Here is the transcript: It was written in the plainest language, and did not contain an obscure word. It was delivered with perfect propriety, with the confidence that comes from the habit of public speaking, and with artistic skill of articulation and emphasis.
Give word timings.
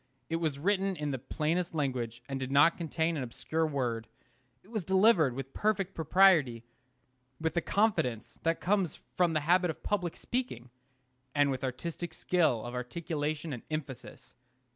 It 0.29 0.37
was 0.37 0.57
written 0.57 0.95
in 0.95 1.11
the 1.11 1.19
plainest 1.19 1.75
language, 1.75 2.23
and 2.27 2.39
did 2.39 2.51
not 2.51 2.75
contain 2.75 3.17
an 3.17 3.21
obscure 3.21 3.67
word. 3.67 4.07
It 4.63 4.71
was 4.71 4.83
delivered 4.83 5.35
with 5.35 5.53
perfect 5.53 5.93
propriety, 5.93 6.63
with 7.39 7.53
the 7.53 7.61
confidence 7.61 8.39
that 8.41 8.59
comes 8.59 8.99
from 9.15 9.33
the 9.33 9.41
habit 9.41 9.69
of 9.69 9.83
public 9.83 10.15
speaking, 10.17 10.71
and 11.35 11.51
with 11.51 11.63
artistic 11.63 12.15
skill 12.15 12.65
of 12.65 12.73
articulation 12.73 13.53
and 13.53 13.61
emphasis. 13.69 14.33